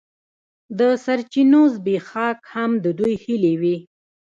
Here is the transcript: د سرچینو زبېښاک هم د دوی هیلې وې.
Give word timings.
د 0.79 0.81
سرچینو 1.03 1.61
زبېښاک 1.73 2.39
هم 2.53 2.71
د 2.83 2.85
دوی 2.99 3.13
هیلې 3.23 3.53
وې. 3.61 3.75